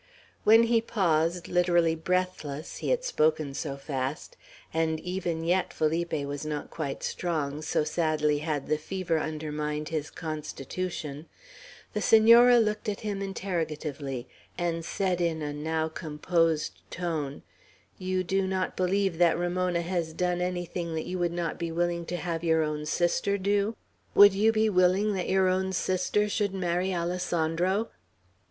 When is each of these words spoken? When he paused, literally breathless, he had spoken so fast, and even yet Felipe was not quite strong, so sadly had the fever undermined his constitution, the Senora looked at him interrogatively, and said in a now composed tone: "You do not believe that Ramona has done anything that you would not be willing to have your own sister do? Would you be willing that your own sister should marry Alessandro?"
When 0.45 0.63
he 0.63 0.81
paused, 0.81 1.47
literally 1.47 1.93
breathless, 1.93 2.77
he 2.77 2.89
had 2.89 3.03
spoken 3.05 3.53
so 3.53 3.77
fast, 3.77 4.35
and 4.73 4.99
even 4.99 5.43
yet 5.43 5.71
Felipe 5.71 6.11
was 6.25 6.43
not 6.43 6.71
quite 6.71 7.03
strong, 7.03 7.61
so 7.61 7.83
sadly 7.83 8.39
had 8.39 8.65
the 8.67 8.79
fever 8.79 9.19
undermined 9.19 9.89
his 9.89 10.09
constitution, 10.09 11.27
the 11.93 12.01
Senora 12.01 12.57
looked 12.57 12.89
at 12.89 13.01
him 13.01 13.21
interrogatively, 13.21 14.27
and 14.57 14.83
said 14.83 15.21
in 15.21 15.43
a 15.43 15.53
now 15.53 15.87
composed 15.87 16.79
tone: 16.89 17.43
"You 17.99 18.23
do 18.23 18.47
not 18.47 18.75
believe 18.75 19.19
that 19.19 19.37
Ramona 19.37 19.81
has 19.83 20.13
done 20.13 20.41
anything 20.41 20.95
that 20.95 21.05
you 21.05 21.19
would 21.19 21.31
not 21.31 21.59
be 21.59 21.71
willing 21.71 22.07
to 22.07 22.17
have 22.17 22.43
your 22.43 22.63
own 22.63 22.87
sister 22.87 23.37
do? 23.37 23.75
Would 24.15 24.33
you 24.33 24.51
be 24.51 24.67
willing 24.67 25.13
that 25.13 25.29
your 25.29 25.47
own 25.47 25.71
sister 25.73 26.27
should 26.27 26.55
marry 26.55 26.91
Alessandro?" 26.91 27.89